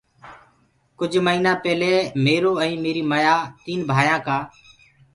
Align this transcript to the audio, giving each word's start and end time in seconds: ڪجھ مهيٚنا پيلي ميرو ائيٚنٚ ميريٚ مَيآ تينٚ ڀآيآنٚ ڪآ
ڪجھ 0.97 1.17
مهيٚنا 1.25 1.51
پيلي 1.63 1.93
ميرو 2.25 2.51
ائيٚنٚ 2.61 2.81
ميريٚ 2.83 3.09
مَيآ 3.11 3.35
تينٚ 3.63 3.85
ڀآيآنٚ 3.89 4.23
ڪآ 4.27 4.37